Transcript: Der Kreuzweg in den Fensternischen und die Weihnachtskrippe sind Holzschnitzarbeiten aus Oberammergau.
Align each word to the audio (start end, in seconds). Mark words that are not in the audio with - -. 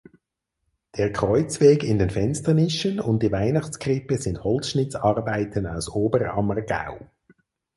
Der 0.97 1.11
Kreuzweg 1.11 1.83
in 1.83 1.99
den 1.99 2.09
Fensternischen 2.09 2.99
und 2.99 3.21
die 3.21 3.31
Weihnachtskrippe 3.31 4.17
sind 4.17 4.43
Holzschnitzarbeiten 4.43 5.67
aus 5.67 5.89
Oberammergau. 5.89 7.05